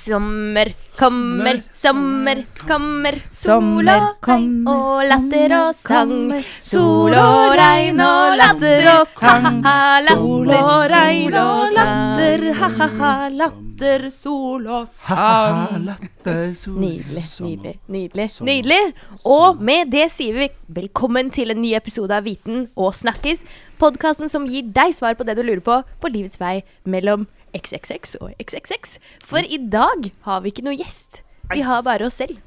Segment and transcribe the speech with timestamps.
[0.00, 3.18] Sommer kommer, sommer kommer.
[3.36, 6.14] Sol og regn og latter og sang.
[6.64, 9.58] Sol og regn og latter og sang.
[10.08, 15.90] Sol og regn og latter, ha-ha-ha, latter, sol og sang.
[16.24, 18.28] Nydelig, nydelig, nydelig.
[18.40, 18.80] Nydelig.
[19.28, 20.48] Og med det sier vi
[20.80, 23.44] velkommen til en ny episode av Viten og Snakkis.
[23.80, 28.16] Podkasten som gir deg svar på det du lurer på på livets vei mellom XXX
[28.20, 28.96] og XXX.
[29.26, 31.22] For i dag har vi ikke noe gjest.
[31.50, 32.38] Vi har bare oss selv.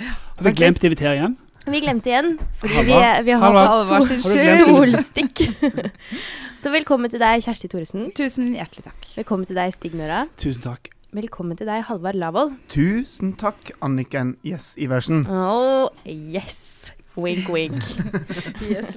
[0.00, 1.36] Har vi glemt å invitere igjen?
[1.66, 5.40] Vi glemte igjen, fordi vi, vi har hatt fått sol, solstikk.
[6.62, 8.04] Så velkommen til deg, Kjersti Thoresen.
[8.14, 9.08] Tusen hjertelig takk.
[9.16, 10.26] Velkommen til deg, Stig Nora.
[10.38, 10.92] Tusen takk.
[11.16, 12.52] Velkommen til deg, Halvard Lavoll.
[12.70, 15.24] Tusen takk, Anniken Yes Iversen.
[15.26, 16.92] Oh, yes.
[17.16, 17.80] Wink, wink.
[18.70, 18.92] Yes,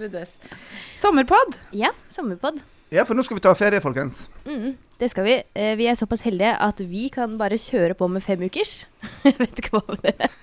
[1.00, 1.58] Sommerpod.
[1.74, 2.62] Ja, sommerpod.
[2.90, 4.24] Ja, for nå skal vi ta ferie, folkens.
[4.50, 5.36] Mm, det skal vi.
[5.54, 8.88] Eh, vi er såpass heldige at vi kan bare kjøre på med fem ukers.
[9.28, 10.34] Jeg vet ikke hva det er.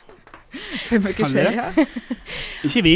[0.87, 1.87] Fem ukers Kan vi ferie.
[2.69, 2.95] Ikke vi.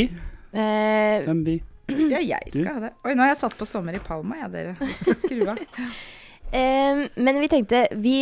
[0.55, 1.56] Eh, Hvem vi?
[2.14, 2.92] Ja, jeg skal ha det.
[3.02, 4.77] Oi, nå har jeg satt på sommer i Palma, jeg, dere.
[4.78, 5.58] Vi skal skru av.
[6.61, 8.17] eh, men vi tenkte vi,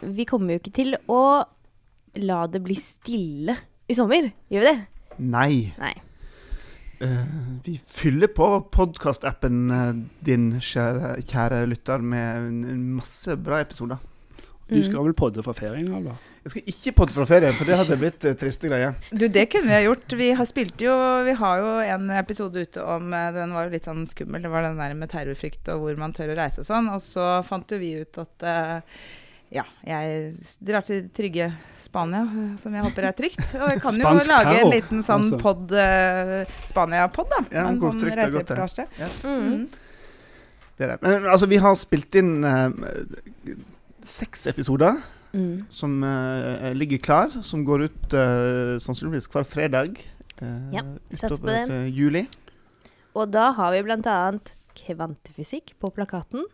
[0.00, 1.22] vi kommer jo ikke til å
[2.24, 4.32] la det bli stille i sommer.
[4.48, 4.78] Gjør vi det?
[5.20, 5.52] Nei.
[5.76, 5.92] Nei.
[7.04, 7.32] Eh,
[7.64, 9.64] vi fyller på podkastappen
[10.24, 12.52] din, kjære, kjære lytter, med
[13.00, 14.00] masse bra episoder.
[14.70, 15.88] Du skal vel podde fra ferien?
[15.98, 16.18] Eller?
[16.44, 18.94] Jeg skal ikke podde fra ferien, for det hadde blitt eh, triste greier.
[19.10, 20.14] Du, det kunne vi ha gjort.
[20.20, 20.94] Vi har spilt jo
[21.26, 24.44] Vi har jo en episode ute om eh, Den var jo litt sånn skummel.
[24.44, 26.90] Det var den der med terrorfrykt og hvor man tør å reise og sånn.
[26.94, 29.02] Og så fant jo vi ut at eh,
[29.50, 31.48] ja, jeg drar til trygge
[31.82, 33.40] Spania, eh, som jeg håper er trygt.
[33.58, 35.40] Og jeg kan jo lage en liten sånn altså.
[35.42, 37.40] pod, uh, Spania-pod, da.
[37.50, 38.20] Ja, en sånn er.
[38.20, 38.86] reisereportasje.
[39.26, 39.48] Mm.
[39.48, 39.64] Mm.
[40.78, 40.98] Det er det.
[41.02, 42.68] Men altså, vi har spilt inn uh,
[44.06, 45.60] seks episoder Mm.
[45.70, 48.14] som uh, ligger klar, som går ut
[48.82, 50.00] sannsynligvis hver fredag
[50.74, 52.24] Ja, utover juli.
[53.14, 56.48] Og da har vi annet kvantefysikk på plakaten.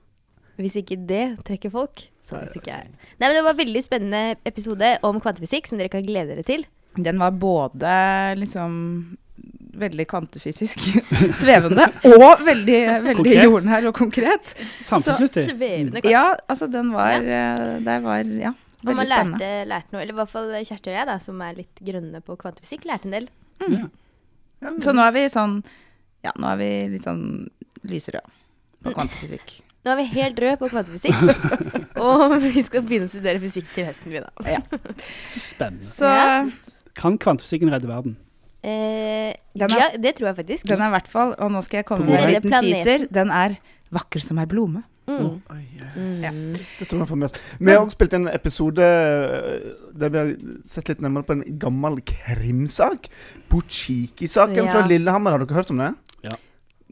[0.56, 2.88] Hvis ikke det trekker folk, så vet ikke jeg.
[3.20, 6.46] Nei, men Det var en veldig spennende episode om kvantefysikk som dere kan glede dere
[6.46, 6.64] til.
[6.96, 7.92] Den var både
[8.40, 8.76] liksom
[9.76, 10.80] veldig kvantefysisk
[11.40, 14.54] svevende og veldig, veldig jordnær og konkret.
[14.80, 15.44] Samfunnsnyttig.
[15.50, 16.12] Svevende kvant.
[16.14, 17.50] Ja, altså den var ja.
[17.84, 18.54] Der var ja,
[18.86, 19.36] Og man spennende.
[19.42, 22.22] lærte, lærte noe, eller i hvert fall Kjersti og jeg, da, som er litt grønne
[22.24, 23.28] på kvantefysikk, lærte en del.
[23.66, 23.84] Ja.
[24.80, 25.58] Så nå er vi sånn
[26.24, 27.22] Ja, nå er vi litt sånn
[27.86, 28.24] lysrøde
[28.82, 29.58] på kvantefysikk.
[29.86, 31.14] Nå er vi helt røde på kvantefysikk,
[32.02, 34.32] og vi skal begynne å studere fysikk til hesten vi da.
[35.30, 35.86] Så spennende.
[35.86, 36.40] Så Ja.
[36.96, 38.16] Kan kvantefysikken redde verden?
[38.66, 40.66] Eh, er- ja, det tror jeg faktisk.
[40.66, 42.72] den er i hvert fall Og nå skal jeg komme med en liten Planeten.
[42.82, 43.04] teaser.
[43.14, 43.54] Den er
[43.94, 44.82] vakker som ei blome.
[45.06, 45.20] mm.
[45.20, 45.92] Oh, yeah.
[45.94, 46.22] Mm.
[46.24, 46.30] Ja.
[46.80, 47.36] jeg med.
[47.60, 50.32] Vi har også spilt en episode eh, der vi har
[50.66, 53.06] sett litt nærmere på en gammel krimsak.
[53.52, 54.72] Butsjiki-saken Ja.
[54.72, 55.30] fra Lillehammer.
[55.36, 55.92] Har dere hørt om det?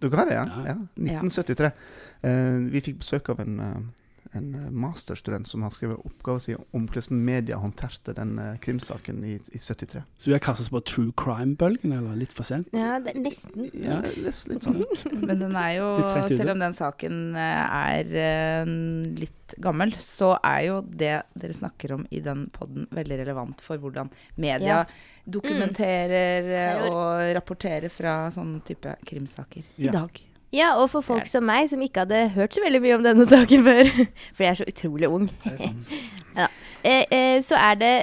[0.04, 0.44] Dere har det, ja?
[0.68, 0.76] Ja.
[1.14, 1.20] ja.
[1.22, 1.70] 1973.
[2.24, 3.78] Eh, vi fikk besøk av en, eh,
[4.34, 9.22] en eh, masterstudent som har skrevet oppgave si om hvordan media håndterte den eh, krimsaken
[9.24, 10.02] i, i 73.
[10.18, 12.68] Så vi har kastet oss på true crime-bølgen, eller litt for sent?
[12.74, 13.68] Ja, det nesten.
[13.72, 14.82] Ja, det er litt, litt sånn.
[15.26, 15.88] Men den er jo,
[16.32, 18.68] selv om den saken eh, er
[19.20, 23.80] litt gammel, så er jo det dere snakker om i den podden veldig relevant for
[23.82, 24.84] hvordan media Ja.
[25.24, 26.86] dokumenterer mm.
[26.88, 29.90] Og rapporterer fra sånne type krimsaker Ja.
[29.90, 30.22] i dag.
[30.54, 33.26] Ja, og for folk som meg, som ikke hadde hørt så veldig mye om denne
[33.34, 33.90] saken før,
[34.36, 36.48] for jeg er så utrolig ung, er
[36.84, 37.94] eh, eh, så er det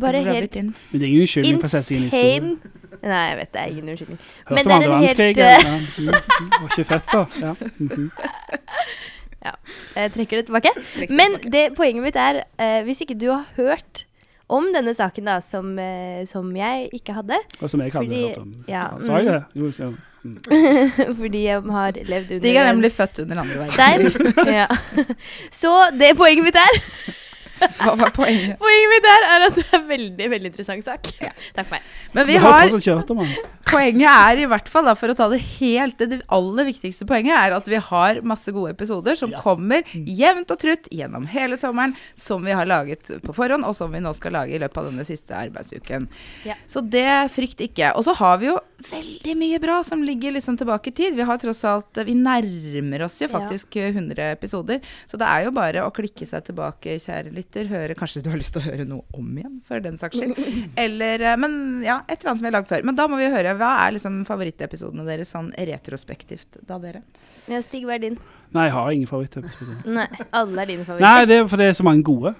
[0.00, 0.72] bare helt inn?
[0.92, 2.50] Men det er ingen unnskyldning for å sette seg inn i historien.
[2.98, 4.20] Nei, jeg vet det er ingen unnskyldning.
[4.48, 5.38] Hørte Men om det er andre en helt, verdenskrig?
[5.38, 5.76] eh, Ja.
[5.98, 7.22] Mm, mm, Var ikke født da.
[7.44, 7.54] Ja.
[7.78, 8.10] mhm.
[9.96, 10.70] Jeg trekker det tilbake.
[11.08, 14.04] Men det, poenget mitt er, eh, hvis ikke du har hørt
[14.48, 18.28] om denne saken, da, som, eh, som jeg ikke hadde, Og som jeg hadde Fordi-
[18.28, 18.54] hørt om.
[18.68, 19.32] ja, Sa jeg mm.
[19.32, 19.42] det?
[19.60, 19.94] Jo, så,
[20.24, 20.36] mm.
[21.20, 24.46] fordi jeg har levd under Stig er nemlig født under andre verdenskrig.
[24.60, 24.66] ja.
[25.62, 26.80] Så det poenget mitt er
[27.82, 28.58] Hva var poenget?
[28.60, 31.10] Poenget mitt her er at det er en veldig, veldig interessant sak.
[31.56, 31.88] Takk for meg.
[32.16, 32.74] Men vi har
[33.14, 33.22] om.
[33.68, 37.36] Poenget er i hvert fall, da, for å ta det helt Det aller viktigste poenget
[37.36, 41.94] er at vi har masse gode episoder som kommer jevnt og trutt gjennom hele sommeren,
[42.16, 44.88] som vi har laget på forhånd, og som vi nå skal lage i løpet av
[44.90, 46.08] denne siste arbeidsuken.
[46.48, 46.56] Ja.
[46.70, 47.92] Så det frykt ikke.
[47.98, 48.56] Og så har vi jo
[48.88, 51.16] veldig mye bra som ligger liksom tilbake i tid.
[51.18, 53.34] Vi har tross alt Vi nærmer oss jo Ja.
[53.38, 57.47] faktisk 100 episoder, så det er jo bare å klikke seg tilbake, kjære lytter.
[57.56, 60.36] Høre Kanskje du har lyst til å høre noe om igjen, for den saks skyld.
[60.76, 62.84] Eller eh, Men ja, et eller annet som vi har lagd før.
[62.84, 63.54] Men da må vi høre.
[63.58, 67.00] Hva er liksom favorittepisodene deres sånn retrospektivt, da, dere?
[67.48, 68.18] Ja, Stig, hva er din?
[68.52, 69.80] Nei, jeg har ingen favorittepisoder.
[69.98, 71.08] Nei, alle er dine favoritter.
[71.08, 72.34] Nei, det er fordi det er så mange gode.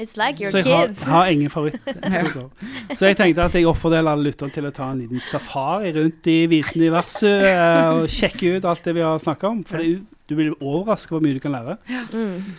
[0.00, 1.02] It's like your Så jeg har, kids.
[1.12, 2.48] har ingen favorittepisoder.
[2.96, 6.26] Så jeg tenkte at jeg oppfordeler alle lytterne til å ta en liten safari rundt
[6.32, 9.60] i vitenuniverset eh, og sjekke ut alt det vi har snakka om.
[9.68, 10.00] For det,
[10.30, 11.76] du blir overraska hvor mye du kan lære.
[12.14, 12.56] Mm.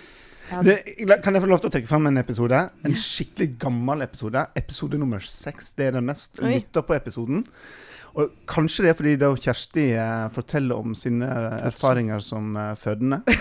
[0.66, 0.76] Det,
[1.24, 2.60] kan jeg få lov til å trekke fram en episode?
[2.86, 4.44] En skikkelig gammel episode.
[4.60, 5.72] Episode nummer seks.
[5.78, 7.46] Det er den mest lytta på episoden.
[8.20, 12.74] Og kanskje det er fordi da Kjersti eh, forteller om sine eh, erfaringer som eh,
[12.76, 13.22] fødende.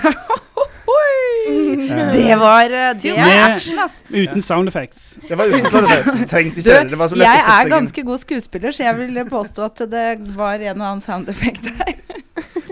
[1.50, 4.04] Eh, Det var eh, Det er Med- action, ass.
[4.12, 5.16] Uten sound effects.
[5.28, 6.18] Det var uten sånn effects.
[6.20, 6.90] jeg trengte ikke det.
[6.92, 7.72] Det var så lett jeg å sette er seg inn.
[7.74, 10.04] ganske god skuespiller, så jeg vil påstå at det
[10.36, 11.94] var en og annen sound effect der.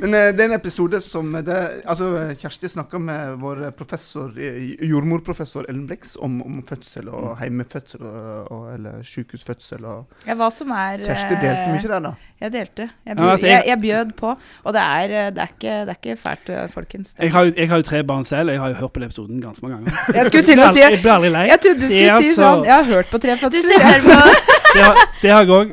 [0.00, 1.58] Men eh, det er en episode som det,
[1.88, 2.08] altså,
[2.38, 8.52] Kjersti snakka med vår professor, eh, jordmorprofessor Ellen Blix om, om fødsel og heimefødsel og,
[8.54, 9.84] og, eller sykehusfødsel.
[9.84, 12.14] Og Ja, hva som er Kjersti delte eh, mye der, da.
[12.38, 12.82] Jeg delte.
[12.86, 14.34] Jeg, Ja, bjød, altså, jeg, jeg- bjød på.
[14.64, 17.14] Og det er, eh, det er, ikke, det er ikke fælt, eh, folkens.
[17.18, 19.00] Jeg har, jo, jeg har jo tre barn selv, og jeg har jo hørt på
[19.02, 20.14] den episoden ganske mange ganger.
[20.14, 21.46] Jeg skulle til å si Jeg blir aldri lei.
[21.50, 24.38] Jeg trodde du skulle si altså- sånn Jeg har hørt på tre Du fødsler.
[24.68, 25.70] Det har, det har jeg òg.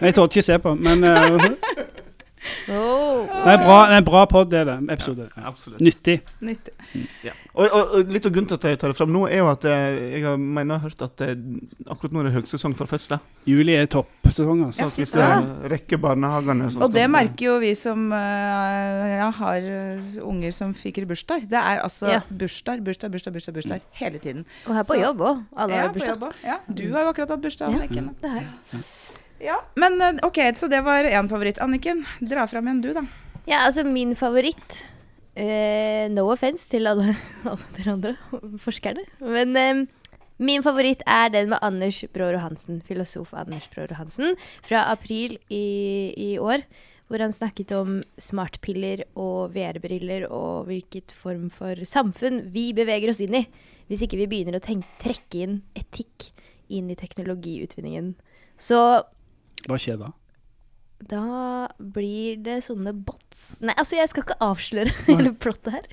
[0.00, 1.48] Jeg torde ikke se på, men uh,
[2.72, 3.26] oh.
[3.44, 4.76] det er bra, det er en bra pod, det er det.
[4.94, 5.28] Episode.
[5.36, 6.16] Ja, Nyttig.
[6.40, 6.74] Nyttig.
[7.24, 7.34] Ja.
[7.54, 9.48] Og, og, og litt av grunnen til at jeg tar det fram nå, er jo
[9.50, 11.34] at eh, jeg har, mener, jeg har hørt at eh,
[11.90, 13.20] akkurat nå er det høgsesong for fødsler.
[13.48, 14.86] Juli er toppsesong, Så altså.
[14.86, 18.18] Ja, vi det skal rekke barnehagene som Og det merker jo vi som uh,
[19.16, 19.68] ja, har
[20.30, 21.48] unger som fiker i bursdag.
[21.50, 22.22] Det er altså Ja.
[22.28, 24.46] bursdag, bursdag, bursdag, bursdag, bursdag hele tiden.
[24.66, 25.44] Og her på Så- jobb òg.
[25.56, 26.32] Alle Ja, har bursdag.
[26.68, 28.08] du har jo akkurat hatt bursdag, Ja.
[28.20, 28.84] Det har jeg.
[29.40, 31.60] Ja, men eh, OK, så det var én favoritt.
[31.64, 33.06] Anniken, dra fram en du, da.
[33.48, 34.82] Ja, altså min favoritt
[35.40, 37.14] uh, No offence til alle,
[37.48, 38.12] alle dere andre
[38.66, 39.06] forskerne.
[39.24, 44.86] Men uh, min favoritt er den med Anders Brårud Hansen, filosof Anders Brårud Hansen, fra
[44.92, 46.66] april i, i år.
[47.10, 53.18] Hvor han snakket om smartpiller og VR-briller og hvilket form for samfunn vi beveger oss
[53.24, 53.46] inn i.
[53.90, 56.28] Hvis ikke vi begynner å trekke inn etikk
[56.70, 58.12] inn i teknologiutvinningen.
[58.54, 58.78] Så
[59.68, 60.14] Hva skjer da?
[61.08, 65.86] da blir det sånne bots Nei, altså jeg skal ikke avsløre hele plottet her.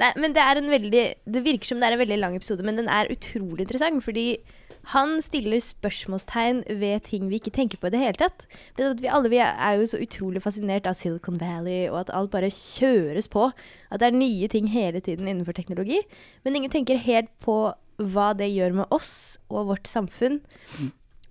[0.00, 1.04] Nei, men det er en veldig
[1.34, 4.02] Det virker som det er en veldig lang episode, men den er utrolig interessant.
[4.02, 4.42] Fordi
[4.90, 8.46] han stiller spørsmålstegn ved ting vi ikke tenker på i det hele tatt.
[8.78, 12.50] Vi alle vi er jo så utrolig fascinert av Silicon Valley, og at alt bare
[12.50, 13.52] kjøres på.
[13.92, 16.00] At det er nye ting hele tiden innenfor teknologi.
[16.42, 17.60] Men ingen tenker helt på
[18.02, 20.40] hva det gjør med oss og vårt samfunn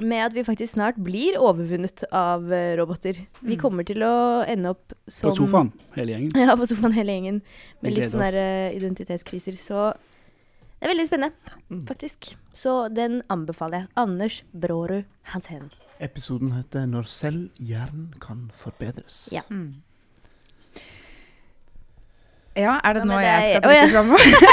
[0.02, 3.14] med at vi faktisk snart blir overvunnet av eh, roboter.
[3.42, 3.62] Vi Mm.
[3.62, 6.32] kommer til å ende opp som På sofaen, hele gjengen.
[6.48, 7.42] Ja, på sofaen hele gjengen.
[7.82, 8.40] Med litt sånne der,
[8.72, 9.58] eh, identitetskriser.
[9.58, 9.94] Så
[10.80, 11.34] det er veldig spennende,
[11.70, 11.86] Mm.
[11.88, 12.36] faktisk.
[12.54, 13.88] Så den anbefaler jeg.
[13.96, 15.72] Anders Brårud Hansen.
[16.00, 19.32] Episoden heter 'Når selv hjernen kan forbedres'.
[19.32, 19.42] Ja.
[22.52, 23.86] Ja, er det Ja, nå men jeg skal tenke oh, ja.
[23.94, 24.10] fram?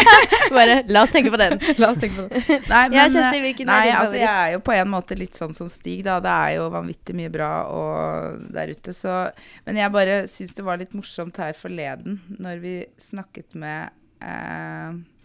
[0.58, 1.56] Bare la oss tenke på den.
[1.82, 2.60] La oss tenke på den.
[2.70, 5.38] Nei, Ja, Kjersti, hvilken nei, er din altså, jeg er jo på en måte litt
[5.38, 6.18] sånn som Stig, da.
[6.22, 9.16] Det er jo vanvittig mye bra og der ute, så
[9.66, 13.90] Men jeg bare syns det var litt morsomt her forleden, når vi snakket med
[14.22, 15.24] eh,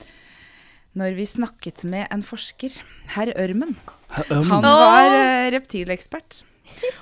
[0.98, 2.74] Når vi snakket med en forsker,
[3.14, 3.78] herr Ørmen.
[4.18, 4.50] Herr Ørmen.
[4.50, 6.42] Han var eh, reptilekspert.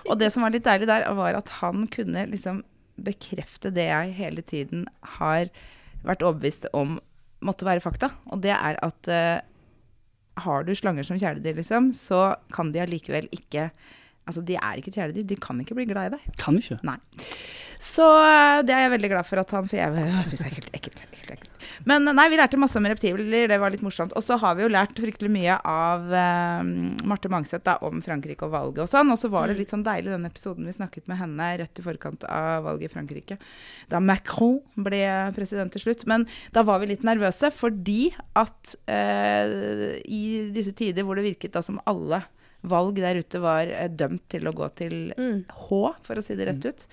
[0.10, 2.64] Og det som var litt deilig der, var at han kunne liksom
[3.06, 4.86] bekrefte det jeg hele tiden
[5.18, 5.50] har
[6.06, 7.00] vært overbevist om
[7.46, 8.12] måtte være fakta.
[8.34, 9.42] Og det er at uh,
[10.42, 13.72] har du slanger som kjæledyr, liksom, så kan de allikevel ikke
[14.30, 15.26] Altså, de er ikke kjæledyr.
[15.28, 16.26] De kan ikke bli glad i deg.
[16.38, 16.78] Kan ikke.
[16.86, 16.94] Nei.
[17.82, 20.46] Så eh, det er jeg veldig glad for at han For jeg, jeg syns det
[20.46, 21.02] er helt ekkelt.
[21.90, 23.48] Men nei, vi lærte masse om reptiler.
[23.50, 24.14] Det var litt morsomt.
[24.18, 26.62] Og så har vi jo lært fryktelig mye av uh,
[27.10, 29.14] Marte Mangseth da, om Frankrike og valget og sånn.
[29.14, 31.86] Og så var det litt sånn deilig den episoden vi snakket med henne rett i
[31.86, 33.40] forkant av valget i Frankrike.
[33.92, 35.06] Da Macron ble
[35.38, 36.06] president til slutt.
[36.10, 40.24] Men da var vi litt nervøse fordi at uh, i
[40.54, 42.24] disse tider hvor det virket da som alle
[42.68, 45.42] valg der ute var eh, dømt til å gå til Mm.
[45.50, 46.84] H, for å si det rett ut,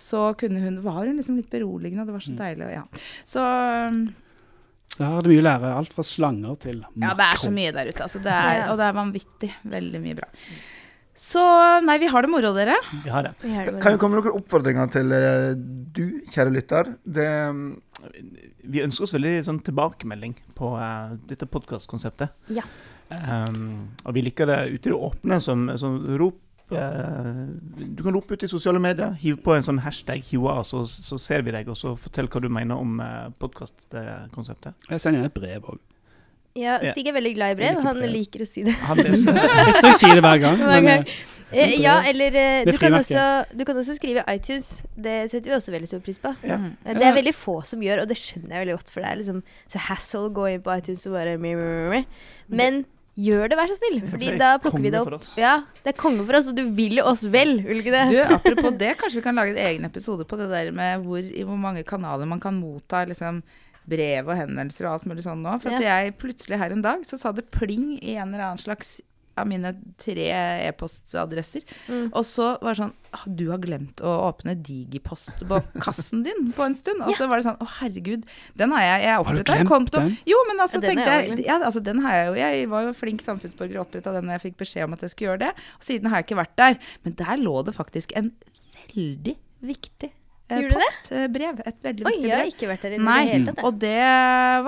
[0.00, 2.70] så kunne hun, var hun liksom litt beroligende, og det var så deilig.
[2.72, 2.82] Ja.
[3.28, 3.44] Så
[4.98, 5.74] Der har du mye å lære.
[5.78, 8.02] Alt fra slanger til ja, det er så mye der ute.
[8.06, 9.50] Altså, det er, og det er vanvittig.
[9.76, 10.28] Veldig mye bra.
[11.18, 11.42] Så
[11.82, 12.76] nei, vi har det moro, dere.
[13.02, 13.32] Vi har det.
[13.42, 15.50] Vi har det Kan jo komme med noen oppfordringer til uh,
[15.94, 16.92] du, kjære lytter.
[17.02, 17.72] Det, mm,
[18.70, 22.54] vi ønsker oss veldig sånn tilbakemelding på uh, dette podkastkonseptet.
[22.54, 22.66] Ja.
[23.08, 26.38] Um, og vi liker det ute i det åpne som, som rop.
[26.76, 27.44] Eh,
[27.96, 29.14] du kan rope ut i sosiale medier.
[29.22, 31.68] Hiv på en sånn hashtag HiWA, så, så ser vi deg.
[31.70, 34.74] Og så fortell hva du mener om uh, podkastkonseptet.
[34.90, 35.80] Jeg sender et brev òg.
[36.58, 37.82] Ja, Stig er veldig glad i brev.
[37.84, 38.10] Han brev.
[38.10, 38.74] liker å si det.
[38.88, 39.36] Han leser
[39.68, 40.56] Jeg skal si det hver gang.
[40.58, 41.10] Hver Men, gang.
[41.12, 44.82] eh, Eh, ja, eller eh, du kan, også, du kan også skrive iTunes.
[44.96, 46.34] Det setter vi også veldig stor pris på.
[46.44, 46.58] Ja.
[46.60, 46.74] Mm.
[46.84, 49.10] Eh, Det er veldig få som gjør, og det skjønner jeg veldig godt, for det
[49.10, 49.40] er liksom
[49.72, 52.04] så hassle å gå inn på iTunes og bare meh.
[52.48, 52.84] Men
[53.18, 55.24] gjør det, vær så snill, Fordi er da plukker vi det opp.
[55.40, 58.04] Ja, det er konge for oss, og du vil jo oss vel, vil du ikke
[58.12, 61.18] Du, apropos det, kanskje vi kan lage en egen episode på det der med hvor,
[61.22, 63.42] i hvor mange kanaler man kan motta liksom,
[63.88, 65.56] brev og henvendelser og alt mulig sånn nå.
[65.62, 68.62] For at jeg plutselig her en dag så sa det pling i en eller annen
[68.62, 68.98] slags
[69.40, 70.26] av mine tre
[70.68, 71.64] e-postadresser.
[71.88, 72.08] Mm.
[72.12, 76.50] Og så var det sånn «Ah, Du har glemt å åpne Digipost på kassen din
[76.56, 77.00] på en stund.
[77.06, 78.26] Og så var det sånn Å, herregud.
[78.58, 79.06] Den har jeg.
[79.06, 79.96] Jeg oppretta en konto.
[80.02, 80.14] den?
[80.28, 82.36] Jo, men altså, den tenkte jeg ja, altså, Den har jeg jo.
[82.42, 85.14] Jeg var jo flink samfunnsborger og oppretta den da jeg fikk beskjed om at jeg
[85.14, 85.52] skulle gjøre det.
[85.80, 86.78] Og siden har jeg ikke vært der.
[87.06, 88.32] Men der lå det faktisk en
[88.76, 90.12] veldig viktig
[90.48, 90.80] Gjorde det?
[90.80, 91.24] post, det?
[91.34, 91.58] brev.
[91.68, 93.64] Et veldig Oi, viktig jeg har ikke vært der inne i det hele tatt.
[93.68, 93.94] og det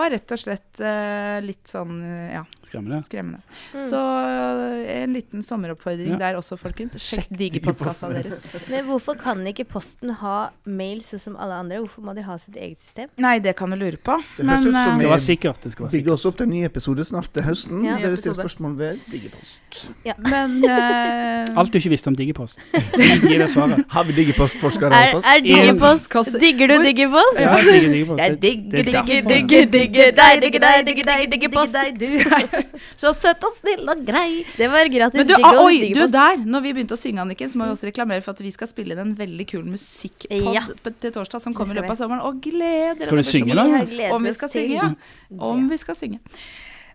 [0.01, 2.99] var rett og slett uh, litt sånn eh, ja, Skremmende.
[3.07, 3.41] skremmende.
[3.75, 3.81] Mm.
[3.89, 6.19] Så eh, en liten sommeroppfordring Ja.
[6.21, 6.99] der også, folkens.
[7.01, 8.37] Sjekk digerpostkassa deres.
[8.71, 11.81] Men hvorfor kan ikke Posten ha mail sånn som alle andre?
[11.81, 13.09] Hvorfor må de ha sitt eget system?
[13.21, 14.19] Nei, det kan du lure på.
[14.37, 15.61] Det Men høres ut som eh, Det skal være sikkert.
[15.65, 16.15] Det skal være Bygger sikkert.
[16.21, 17.83] oss opp til en ny episode snart til høsten.
[17.89, 17.97] Ja.
[18.03, 19.83] det vil stille spørsmål ved Digipost.
[20.05, 20.15] Ja.
[20.19, 22.61] Men uh, Alt du ikke visste om Digipost.
[23.31, 23.85] Gi det svaret.
[23.91, 25.27] Har vi Digipost-forskere Er, hos oss?
[25.31, 27.39] er Digipost Postkasse- Digger du Digipost?
[27.41, 28.19] Ja, digger Digipost.
[28.21, 31.99] Jeg digger, er digger, digger, digger deg, digger deg, digger deg, digger digger deg.
[32.01, 34.45] Du så søt og snill og grei.
[34.57, 35.53] Det var gratis Men du, jingle.
[35.53, 36.37] ah, oi, du der!
[36.45, 38.67] Når vi begynte å synge, Anniken, så må vi også reklamere for at vi skal
[38.71, 40.63] spille inn en veldig kul musikkpod Ja.
[41.01, 42.25] til torsdag som kommer i løpet av sommeren.
[42.27, 43.07] Og gleder dere!
[43.07, 43.69] Skal du synge nå?
[43.71, 44.11] da?
[44.17, 44.91] Om vi skal til synge, ja.
[45.51, 46.21] Om vi skal synge.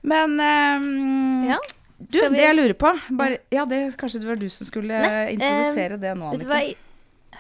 [0.06, 1.58] Men um, Ja.
[2.00, 4.88] du, vi- det jeg lurer på bare, Ja, det kanskje det var du som skulle
[5.02, 6.34] Nei, introdusere det nå?
[6.34, 6.76] Anniken.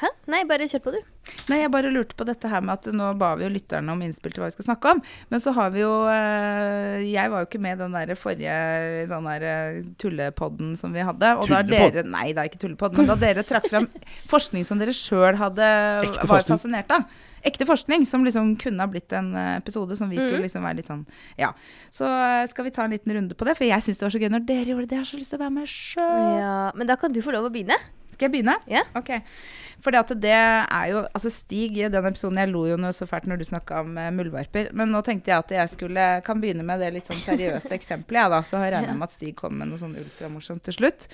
[0.01, 0.08] Hæ?
[0.27, 1.01] Nei, bare kjør på, du.
[1.50, 4.01] Nei, jeg bare lurte på dette her med at nå ba vi jo lytterne om
[4.05, 5.01] innspill til hva vi skal snakke om.
[5.32, 8.55] Men så har vi jo eh, Jeg var jo ikke med i den der forrige
[9.10, 11.32] sånn der eh, tullepodden som vi hadde.
[11.41, 13.88] Og da dere Nei, det er ikke tullepodden, men da dere trakk fram
[14.34, 15.70] forskning som dere sjøl hadde
[16.05, 17.08] Ekte var fascinert av.
[17.46, 20.46] Ekte forskning som liksom kunne ha blitt en eh, episode som vi skulle Mhm.
[20.48, 21.03] liksom være litt sånn
[21.38, 21.51] Ja.
[21.94, 22.05] Så
[22.50, 24.29] skal vi ta en liten runde på det, for jeg syns det var så gøy
[24.34, 24.98] når dere gjorde det.
[24.98, 26.39] Jeg har så lyst til å være med sjøl.
[26.41, 27.77] Ja, men da kan du få lov å begynne.
[28.15, 28.55] Skal jeg begynne?
[28.72, 28.82] Ja.
[28.96, 29.12] Ok.
[29.86, 33.27] At det er jo Altså Stig, i den episoden Jeg lo jo noe så fælt
[33.29, 34.72] når du snakka om uh, muldvarper.
[34.74, 38.22] Men nå tenkte jeg at jeg skulle kan begynne med det litt sånn seriøse eksempelet,
[38.24, 38.41] jeg, da.
[38.46, 41.10] Så har jeg regna med at Stig kom med noe sånn ultramorsomt til slutt.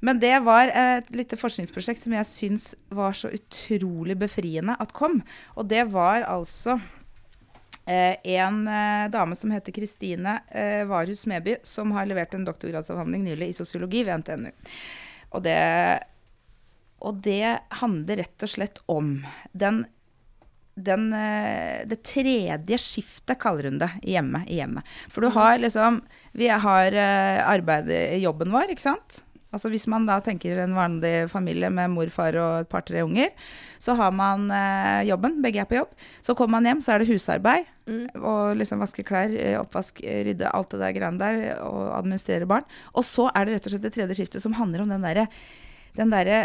[0.00, 5.20] Men det var et lite forskningsprosjekt som jeg syns var så utrolig befriende at kom.
[5.60, 6.78] Og det var altså
[7.84, 13.28] eh, en eh, dame som heter Kristine eh, Varhus Meby, som har levert en doktorgradsavhandling
[13.28, 14.50] nylig i sosiologi ved NTNU.
[15.36, 15.58] Og det,
[17.00, 19.14] og det handler rett og slett om
[19.52, 19.82] den,
[20.76, 24.48] den eh, Det tredje skiftet, kaller hun det, i hjemmet.
[24.48, 24.94] I hjemmet.
[25.08, 26.02] For du har liksom
[26.36, 29.22] Vi har arbeid, i jobben vår, ikke sant?
[29.50, 33.32] Altså Hvis man da tenker en vanlig familie med mor, far og et par-tre unger,
[33.82, 35.96] så har man eh, jobben, begge er på jobb.
[36.22, 37.66] Så kommer man hjem, så er det husarbeid.
[37.90, 38.04] Mm.
[38.20, 42.46] Og liksom vaske klær, eh, oppvask, eh, rydde alt det der greiene der, og administrere
[42.50, 42.68] barn.
[42.94, 45.26] Og så er det rett og slett det tredje skiftet som handler om den derre
[45.98, 46.44] den derre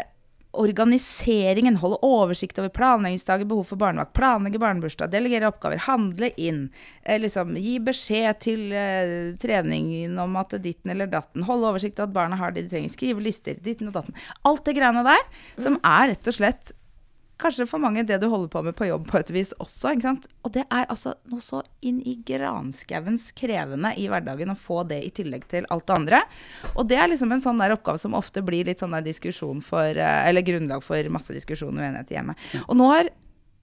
[0.62, 6.69] organiseringen, holde oversikt over planleggingsdager, behov for barnevakt, planlegge barnebursdag, delegere oppgaver, handle inn,
[7.03, 12.12] eh, liksom gi beskjed til eh, treningen om at ditten eller datten, holde oversikt over
[12.12, 14.17] at barna har det de trenger, skrive lister, ditten og datten.
[14.47, 15.27] Alt det greiene der,
[15.62, 16.75] som er rett og slett
[17.41, 19.91] Kanskje for mange det du holder på med på jobb på et vis også.
[19.91, 20.27] ikke sant?
[20.47, 25.01] Og det er altså noe så inn i granskauens krevende i hverdagen å få det
[25.03, 26.21] i tillegg til alt det andre.
[26.75, 29.59] Og det er liksom en sånn der oppgave som ofte blir litt sånn der diskusjon
[29.65, 32.37] for eh, Eller grunnlag for masse diskusjon og uenighet hjemme.
[32.69, 33.11] Og nå har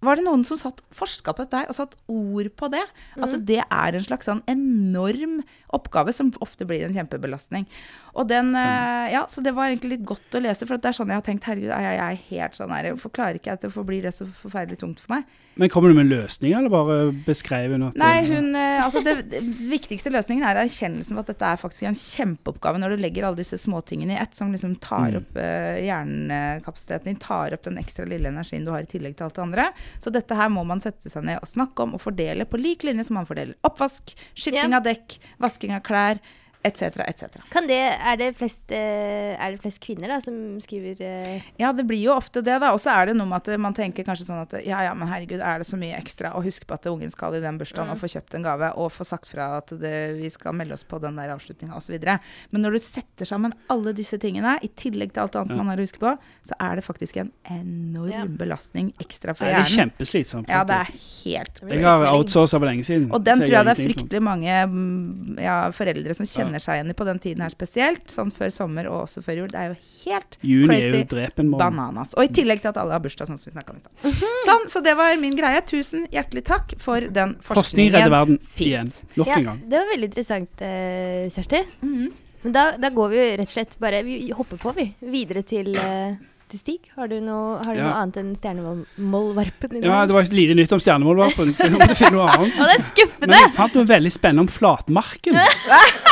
[0.02, 2.82] var det noen som satt forska på dette her og satt ord på det.
[3.22, 5.40] At det er en slags sånn enorm
[5.72, 7.68] oppgave som ofte blir en kjempebelastning.
[8.14, 10.97] Og den, eh, ja, Så det var egentlig litt godt å lese, for det er
[10.99, 13.49] sånn jeg har tenkt Herregud, er jeg, jeg er helt sånn her Hvorfor klarer ikke
[13.49, 15.25] jeg at det får bli det så forferdelig tungt for meg?
[15.54, 16.95] Men kommer du med en løsning, eller bare
[17.26, 21.33] beskrev hun at Nei, hun, eh, altså det, det viktigste løsningen er erkjennelsen av at
[21.35, 24.78] dette er faktisk en kjempeoppgave når du legger alle disse småtingene i ett, som liksom
[24.81, 25.16] tar Mm.
[25.19, 29.26] opp uh, hjernekapasiteten din, tar opp den ekstra lille energien du har i tillegg til
[29.26, 29.66] alt det andre.
[30.00, 32.87] Så dette her må man sette seg ned og snakke om og fordele på lik
[32.88, 36.23] linje som man fordeler oppvask, skifting av dekk, vasking av klær.
[36.64, 37.40] Etc., etc.
[37.52, 41.73] Kan det, er, det flest, eh, er det flest kvinner da, som skriver eh, Ja,
[41.76, 42.73] det blir jo ofte det, da.
[42.75, 45.11] Og så er det noe med at man tenker kanskje sånn at ja, ja, men
[45.11, 46.35] herregud, er det så mye ekstra?
[46.38, 48.92] Og husk på at ungen skal i den bursdagen og få kjøpt en gave, og
[48.95, 51.99] få sagt fra at det, vi skal melde oss på den der avslutninga osv.
[52.02, 55.57] Men når du setter sammen alle disse tingene, i tillegg til alt annet Ja.
[55.59, 56.14] man har å huske på,
[56.47, 58.25] så er det faktisk en enorm Ja.
[58.26, 59.64] belastning ekstra for hjernen.
[59.64, 60.49] Det er kjempeslitsomt.
[60.49, 63.11] Ja, det er helt Jeg har outsourca for lenge siden.
[63.12, 66.90] Og den tror jeg det er fryktelig mange mm, ja, foreldre som kjenner seg igjen
[66.90, 68.04] i på den tiden her spesielt.
[68.12, 69.49] Sånn før sommer og også før jul.
[69.52, 72.14] Det er jo helt Juni er jo crazy bananas.
[72.16, 74.26] Og i tillegg til at alle har bursdag, sånn som vi snakka om i stad.
[74.47, 75.62] Sånn, så det var min greie.
[75.68, 78.18] Tusen hjertelig takk for den Forskning redder forskningen.
[78.18, 78.66] verden Fint.
[78.66, 78.92] igjen.
[79.16, 79.62] Nok ja, en gang.
[79.68, 81.64] Det var veldig interessant, eh, Kjersti.
[81.82, 82.12] -hmm.
[82.42, 84.94] Men da, da går vi rett og slett bare Vi hopper på, vi.
[85.00, 86.16] Videre til, uh
[86.59, 86.90] Stig.
[86.97, 87.87] Har du noe, har du Ja.
[87.87, 89.82] noe annet enn stjernemålvarpen?
[89.82, 92.52] Ja, det var lite nytt om stjernemålvarpen, så jeg måtte finne noe annet.
[92.61, 93.26] Og det er skuffende!
[93.26, 95.38] Men jeg fant noe veldig spennende om flatmarken.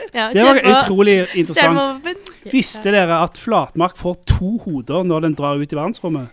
[0.18, 2.06] Ja, Det var utrolig interessant.
[2.52, 6.30] Visste dere at flatmark får to hoder når den drar ut i verdensrommet?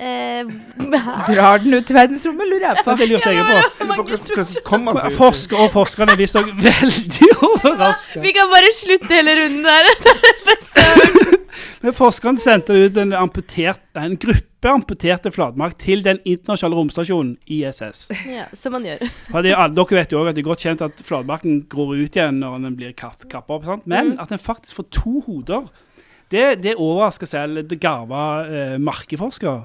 [0.00, 0.44] Eh,
[1.28, 2.94] Drar den ut i verdensrommet, lurer jeg på.
[2.96, 3.84] Det lurte jeg på.
[3.84, 5.18] Hvordan- hvordan kommer man seg ut?
[5.18, 8.20] Forsker og forskerne er så veldig overraska.
[8.24, 9.90] vi kan bare slutte hele runden der.
[10.00, 11.36] Det er det beste.
[11.82, 18.02] Men forskerne sendte ut en, amputert, en gruppe amputerte flatmark til den internasjonale romstasjonen ISS.
[18.28, 19.04] Ja, som man gjør.
[19.30, 21.94] For det alle- dere vet jo også at det er godt kjent at flatmarken gror
[21.96, 23.64] ut igjen når den blir kapp, kappa opp.
[23.68, 23.86] Sant?
[23.88, 24.20] Men Mm.
[24.20, 25.68] at den faktisk får to hoder,
[26.30, 29.64] det, det overrasker selv det garva eh, markeforskere.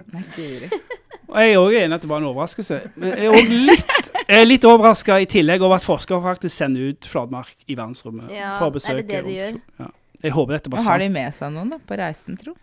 [1.26, 2.80] Og jeg er òg enig at det var en overraskelse.
[2.96, 6.94] Men jeg er òg litt, er litt overraska i tillegg over at forskere faktisk sender
[6.94, 8.30] ut flatmark i verdensrommet.
[8.34, 9.56] Ja, for å er det besøke det de gjør?
[9.56, 9.64] romstasjonen.
[9.82, 9.92] Ja.
[10.26, 12.56] Jeg håper dette var Og har de med seg noen da, på reisen, tro?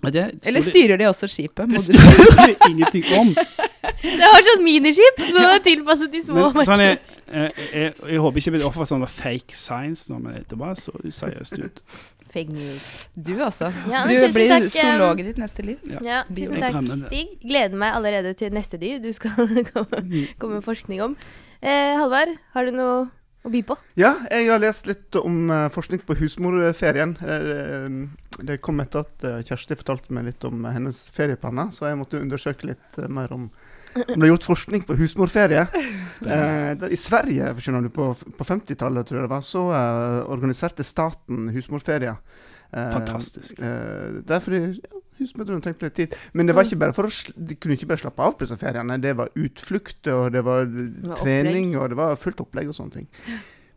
[0.00, 1.68] Det Eller styrer de også skipet?
[1.74, 3.34] Det styrer de ingenting om.
[4.00, 6.46] Det har sånn miniskip, så det er tilpasset de små.
[6.54, 6.98] Men, sånn, jeg,
[7.30, 10.58] jeg, jeg, jeg håper ikke jeg blir offer for sånn fake science nå, men det
[10.58, 11.82] bare så useriøst ut.
[12.30, 12.84] Fake news.
[13.18, 13.72] Du også.
[13.90, 15.80] Ja, du blir takk, eh, ditt neste liv.
[16.06, 16.76] Ja, tusen takk.
[17.08, 17.32] Stig.
[17.42, 19.34] Gleder meg allerede til neste dyr du skal
[19.72, 20.28] komme, Mm.
[20.38, 21.16] komme med forskning om.
[21.60, 23.08] Eh, Halvard, har du noe
[23.44, 23.76] å by på?
[24.00, 27.16] Ja, jeg har lest litt om eh, forskning på husmorferien.
[27.24, 27.90] Eh,
[28.46, 32.20] det kom etter at eh, Kjersti fortalte meg litt om hennes ferieplaner, så jeg måtte
[32.20, 33.50] undersøke litt mer om
[33.94, 35.64] om det er gjort forskning på husmorferie.
[36.20, 40.86] Eh, I Sverige skjønner du, på, på 50-tallet tror jeg det var, så eh, organiserte
[40.86, 42.14] staten husmorferie.
[42.70, 43.58] Eh, Fantastisk.
[43.58, 46.18] Eh, det er ja, husmødrene trengte litt tid.
[46.32, 48.58] Men det var ikke bare for å de kunne ikke bare slappe av på disse
[48.60, 48.98] feriene.
[49.02, 53.00] Det var utflukter, og det var var trening, og det var fullt opplegg og sånne
[53.00, 53.08] ting.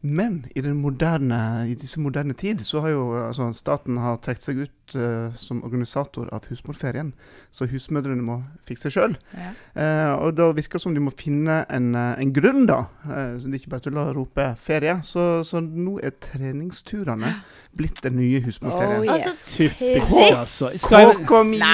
[0.04, 4.44] Men i, den moderne, i disse moderne tid så har jo altså, staten har trukket
[4.50, 7.14] seg ut eh, som organisator av husmorferien.
[7.52, 9.16] Så husmødrene må fikse sjøl.
[9.38, 9.52] Ja.
[9.74, 12.84] Uh, og da virker det som de må finne en, eh, en grunn, da.
[13.06, 14.98] Uh, så det er ikke bare til å rope ferie.
[15.06, 17.34] Så, så nå er treningsturene
[17.74, 19.02] blitt den nye husmorferien.
[19.02, 19.28] Oh, yes.
[19.28, 20.70] Altså, Typisk, altså.
[20.78, 21.70] Skal jeg, Kåk og Mila,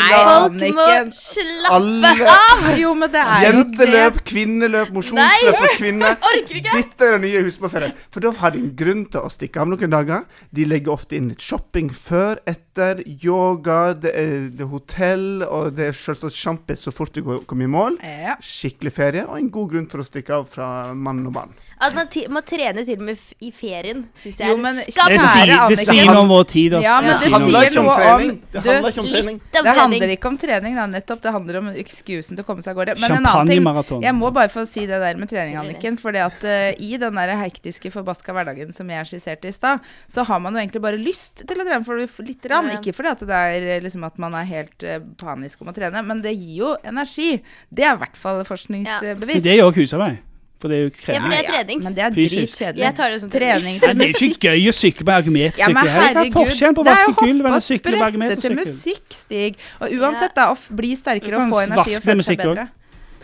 [0.53, 0.85] Nei, Folk må
[1.19, 6.15] slappe av Jo, men det er jenteløp, kvinneløp, mosjonsløp for kvinner.
[6.69, 7.95] Dette er den nye husmorferien.
[8.13, 10.23] For da har de en grunn til å stikke av noen dager.
[10.55, 15.73] De legger ofte inn litt shopping før, etter, yoga, det er, det er hotell, og
[15.77, 17.97] det er selvsagt sjampis så fort du går- kommer i mål.
[18.03, 18.35] Ja.
[18.43, 21.53] Skikkelig ferie, og en god grunn for å stikke av fra mann og barn.
[21.79, 24.79] At man man må trene til og med f i ferien, syns jeg Jo, men
[24.83, 25.19] skal det.
[25.23, 26.73] Sier, det sier noe om vår tid.
[26.75, 26.83] Altså.
[26.83, 28.33] Ja, men det Det handler sier ikke om trening.
[28.51, 29.39] Det handler ikke om trening.
[29.55, 31.21] Det handler ikke om trening, da, nettopp.
[31.23, 32.97] Det handler om excusen til å komme seg av gårde.
[32.99, 34.03] Men en annen ting.
[34.03, 35.99] Jeg må bare få si det der med trening, Anniken.
[36.01, 39.79] For det at uh, i den der hektiske, forbaska hverdagen som jeg skisserte i stad,
[40.11, 42.47] så har man jo egentlig bare lyst til å trene for litt.
[42.49, 42.71] Rann.
[42.71, 42.79] Ja.
[42.79, 45.75] Ikke fordi at det er eh, liksom at man er helt uh, panisk om å
[45.75, 47.37] trene, men det gir jo energi.
[47.71, 49.47] Det er i hvert fall forskningsbevisst.
[49.47, 50.25] det gjør husarbeid.
[50.59, 51.83] For det er jo Ja, for det er trening.
[51.83, 52.83] Men det er dritkjedelig.
[52.83, 53.77] Jeg tar det som trening.
[53.79, 55.61] Trening Nei, til det er jo ikke gøy å sykle på ergometersykkel.
[55.61, 55.93] Ja, heller.
[55.93, 57.93] Hva er herregud, forskjellen på å det er vaske å hoppe gulv og eller sykle
[57.93, 59.63] på sprette til musikk, Stig.
[59.79, 62.51] Og uansett, da, å bli sterkere og få energi og føle seg musikk også.
[62.51, 62.67] bedre.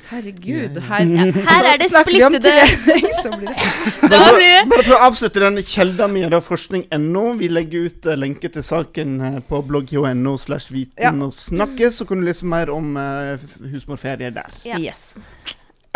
[0.06, 0.76] Herregud.
[0.78, 1.06] Ja, Her,
[1.50, 3.60] Her er det snakker vi om splittede trening, så blir det
[4.13, 7.26] Bare for, bare for å avslutte den kjelda mi, da, forskning.no.
[7.41, 11.12] Vi legger ut uh, lenke til saken uh, på blogg.no slash viten Ja.
[11.12, 13.34] og snakkes, så kan du lese mer om uh,
[13.74, 14.62] husmorferie der.
[14.67, 14.78] Ja.
[14.80, 15.15] Yes.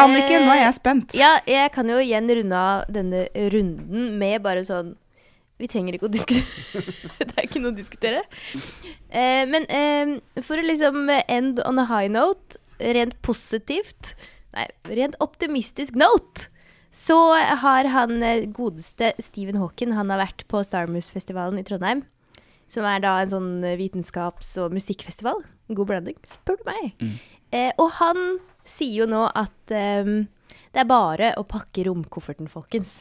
[0.03, 1.15] Anniken, nå er jeg spent.
[1.17, 4.95] Ja, jeg kan jo igjen runde av denne runden med bare sånn
[5.59, 6.83] Vi trenger ikke å diskutere.
[7.27, 8.23] det er ikke noe å diskutere.
[9.11, 10.13] Eh, men eh,
[10.45, 14.13] for å liksom end on a high note, rent positivt
[14.55, 14.63] Nei,
[14.97, 16.47] rent optimistisk note,
[16.95, 17.17] så
[17.61, 22.01] har han eh, godeste Stephen Hawking Han har vært på Starmus-festivalen i Trondheim.
[22.69, 25.43] Som er da en sånn vitenskaps- og musikkfestival.
[25.73, 26.89] God blanding, spør du meg.
[27.01, 27.13] Mm.
[27.53, 30.27] Eh, og han sier jo nå at um,
[30.73, 32.93] det er bare å pakke romkofferten, folkens.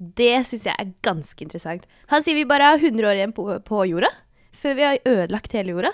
[0.00, 1.86] Det syns jeg er ganske interessant.
[2.10, 4.10] Han sier vi bare har 100 år igjen på, på jorda,
[4.56, 5.92] før vi har ødelagt hele jorda,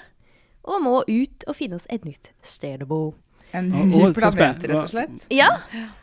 [0.67, 3.01] og må ut og finne oss et nytt sted å bo.
[3.55, 5.27] En ny så planet, rett og slett.
[5.33, 5.49] Ja,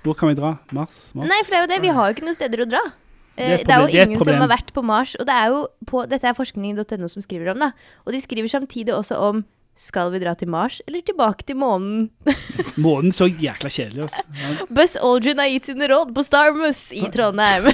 [0.06, 0.56] Hvor kan vi dra?
[0.74, 1.10] Mars?
[1.14, 1.28] Mars?
[1.30, 1.82] nei, for det er jo det.
[1.84, 2.84] Vi har jo ikke noen steder å dra.
[2.88, 3.00] Det er
[3.34, 5.16] Eh, Det er jo ingen det er som har vært på Mars.
[5.20, 7.72] Og det er jo på, dette er forskning.no som skriver om det.
[8.06, 9.44] Og de skriver samtidig også om
[9.76, 12.10] skal vi dra til Mars eller tilbake til månen?
[12.86, 14.18] Månen så jækla kjedelig ut.
[14.38, 14.56] Ja.
[14.70, 17.72] Buzz Aldrin har gitt sine råd på Starmus i Trondheim.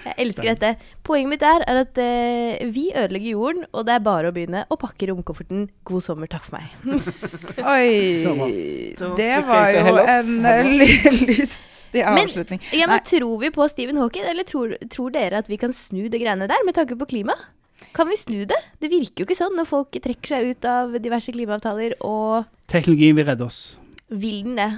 [0.00, 0.92] Jeg elsker dette.
[1.04, 4.62] Poenget mitt er, er at eh, vi ødelegger jorden, og det er bare å begynne
[4.72, 5.66] å pakke romkofferten.
[5.86, 6.72] God sommer, takk for meg.
[7.74, 8.24] Oi.
[9.18, 10.72] Det var jo en
[11.28, 12.62] lystig avslutning.
[12.64, 12.80] Men-.
[12.80, 16.06] Ja, men Tror vi på Stephen Hawking, eller tror, tror dere at vi kan snu
[16.08, 17.36] det greiene der med tanke på klima?
[17.96, 18.58] Kan vi snu det?
[18.80, 23.16] Det virker jo ikke sånn når folk trekker seg ut av diverse klimaavtaler, og Teknologien
[23.18, 23.76] vil redde oss.
[24.10, 24.70] vil den det?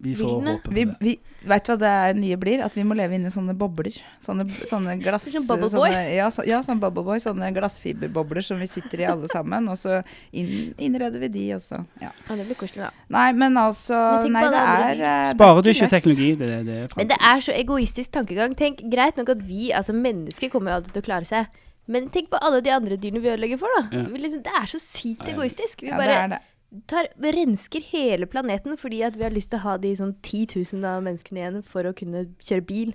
[0.00, 0.94] Vi får håpe på Vi, det.
[1.02, 1.12] vi,
[1.50, 2.60] vet du hva det nye blir?
[2.62, 3.96] At vi må leve inni sånne bobler.
[4.22, 5.26] Sånne, sånne glass...
[5.26, 5.90] Sånn bubble boy?
[5.90, 7.18] Sånne, ja, så, ja, sånn bubble boy.
[7.18, 9.66] Sånne glassfiberbobler som vi sitter i alle sammen.
[9.66, 9.96] Og så
[10.30, 11.80] inn, innreder vi de, også.
[11.98, 12.12] ja.
[12.28, 12.92] Ja, det blir koselig, da.
[13.10, 16.30] Nei, men altså Men Nei, det er eh, det er Sparer du ikke teknologi?
[16.38, 18.54] Det, det, det Men det er så egoistisk tankegang.
[18.54, 21.58] Tenk, Greit nok at vi, altså mennesker, kommer jo alltid til å klare seg.
[21.88, 23.82] Men tenk på alle de andre dyrene vi ødelegger for, da.
[23.96, 24.04] Ja.
[24.12, 25.80] Vi liksom, det er så sykt egoistisk.
[25.82, 26.40] Vi Ja, det bare er det.
[26.86, 30.46] tar, rensker hele planeten fordi at vi har lyst til å ha de sånn 10
[30.76, 32.94] 000 av menneskene igjen for å kunne kjøre bil.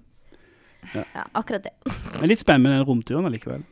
[0.94, 1.04] Ja.
[1.16, 1.72] Ja, akkurat det.
[1.88, 3.64] det er litt spennende med den romturen allikevel.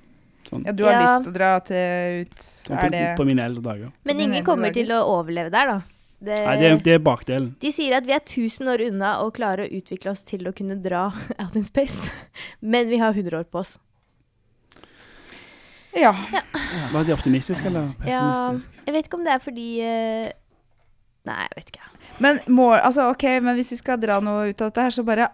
[0.49, 1.01] Sånn, Ja, du har Ja.
[1.05, 3.91] lyst til å dra til ut sånn Er på, det på mine eldre dager.
[4.03, 5.81] Men ingen kommer til å overleve der, da.
[6.21, 7.55] Det, Nei, det, er- det er bakdelen.
[7.59, 10.53] De sier at vi er 1000 år unna å klare å utvikle oss til å
[10.53, 11.07] kunne dra
[11.41, 12.11] out in space.
[12.61, 13.77] Men vi har 100 år på oss.
[15.97, 16.13] Ja.
[16.93, 18.53] Var de optimistiske eller Ja,
[18.85, 20.29] jeg vet ikke om det er fordi eh,
[21.27, 21.89] Nei, jeg vet ikke.
[22.23, 25.03] Men, må, altså, okay, men hvis vi skal dra noe ut av dette her, så
[25.05, 25.27] bare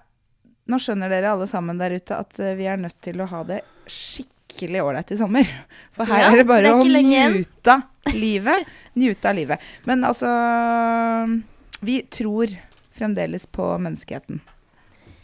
[0.68, 3.44] Nå skjønner dere alle sammen der ute at eh, vi er nødt til å ha
[3.48, 5.48] det skikkelig ålreit i sommer.
[5.96, 7.38] For her Ja, er det bare det er å ikke lenge igjen.
[7.38, 8.74] njute av livet.
[9.00, 9.70] Njute av livet.
[9.88, 10.32] Men altså
[11.86, 12.52] Vi tror
[12.98, 14.42] fremdeles på menneskeheten.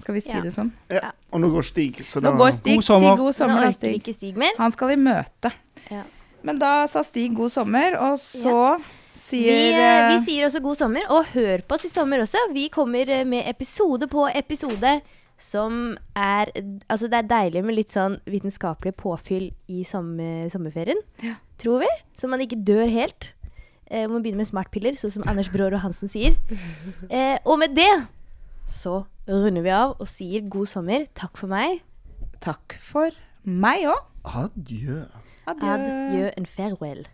[0.04, 0.42] Skal vi si Ja.
[0.44, 0.72] det sånn?
[0.92, 1.12] Ja.
[1.32, 2.76] Og nå går Stig, så Nå da går Stig.
[2.76, 3.16] God sommer.
[3.16, 4.52] Si god Nå sommer, nå orker vi ikke Stig mer.
[4.60, 5.52] Han skal i møte.
[5.92, 6.04] Ja.
[6.44, 8.78] Men da sa Stig god sommer, og så
[9.14, 12.20] Vi, sier vi, vi eh, sier også god sommer, og hør på oss i sommer
[12.26, 12.42] også.
[12.54, 15.02] Vi kommer eh, med episode på episode
[15.38, 16.52] som er
[16.90, 21.36] Altså, det er deilig med litt sånn vitenskapelig påfyll i sommer, sommerferien, Ja.
[21.58, 21.88] tror vi.
[22.18, 23.34] Så man ikke dør helt.
[23.90, 26.36] Eh, må begynne med smartpiller, sånn som Anders Brår og Hansen sier.
[27.10, 27.90] Eh, og med det
[28.68, 31.06] så runder vi av og sier god sommer.
[31.16, 31.82] Takk for meg.
[32.44, 33.10] takk for
[33.44, 34.02] meg òg.
[34.28, 35.04] Adjø.
[35.48, 35.76] Adjø.
[35.76, 37.06] Adjø en farewell.